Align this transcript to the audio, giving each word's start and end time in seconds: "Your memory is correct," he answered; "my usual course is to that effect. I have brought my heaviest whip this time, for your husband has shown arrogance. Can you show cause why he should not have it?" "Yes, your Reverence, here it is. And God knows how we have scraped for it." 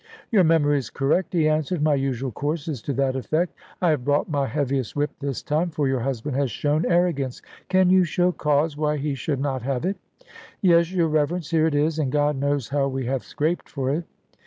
"Your 0.31 0.43
memory 0.43 0.79
is 0.79 0.89
correct," 0.89 1.31
he 1.31 1.47
answered; 1.47 1.83
"my 1.83 1.93
usual 1.93 2.31
course 2.31 2.67
is 2.67 2.81
to 2.81 2.93
that 2.93 3.15
effect. 3.15 3.53
I 3.83 3.91
have 3.91 4.03
brought 4.03 4.27
my 4.27 4.47
heaviest 4.47 4.95
whip 4.95 5.11
this 5.19 5.43
time, 5.43 5.69
for 5.69 5.87
your 5.87 5.99
husband 5.99 6.35
has 6.37 6.49
shown 6.49 6.91
arrogance. 6.91 7.39
Can 7.69 7.91
you 7.91 8.03
show 8.03 8.31
cause 8.31 8.75
why 8.75 8.97
he 8.97 9.13
should 9.13 9.39
not 9.39 9.61
have 9.61 9.85
it?" 9.85 9.97
"Yes, 10.59 10.91
your 10.91 11.07
Reverence, 11.07 11.51
here 11.51 11.67
it 11.67 11.75
is. 11.75 11.99
And 11.99 12.11
God 12.11 12.35
knows 12.35 12.69
how 12.69 12.87
we 12.87 13.05
have 13.05 13.23
scraped 13.23 13.69
for 13.69 13.91
it." 13.91 14.05